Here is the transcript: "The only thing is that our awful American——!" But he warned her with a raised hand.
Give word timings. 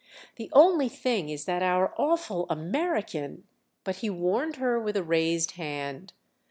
"The 0.37 0.49
only 0.51 0.89
thing 0.89 1.29
is 1.29 1.45
that 1.45 1.61
our 1.61 1.93
awful 1.95 2.47
American——!" 2.49 3.43
But 3.83 3.97
he 3.97 4.09
warned 4.09 4.55
her 4.55 4.79
with 4.81 4.97
a 4.97 5.03
raised 5.03 5.51
hand. 5.57 6.13